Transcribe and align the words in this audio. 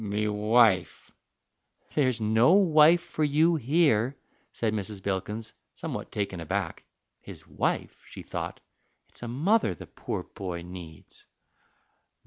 "Me 0.03 0.27
wife." 0.27 1.11
"There's 1.93 2.19
no 2.19 2.53
wife 2.53 3.03
for 3.03 3.23
you 3.23 3.55
here," 3.57 4.17
said 4.51 4.73
Mrs. 4.73 4.99
Bilkins, 5.03 5.53
somewhat 5.75 6.11
taken 6.11 6.39
aback. 6.39 6.85
"His 7.21 7.45
wife!" 7.45 8.01
she 8.09 8.23
thought; 8.23 8.61
"it's 9.09 9.21
a 9.21 9.27
mother 9.27 9.75
the 9.75 9.85
poor 9.85 10.23
boy 10.23 10.63
needs." 10.63 11.27